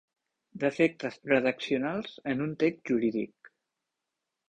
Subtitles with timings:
[0.63, 3.55] Defectes redaccionals en un text jurídic.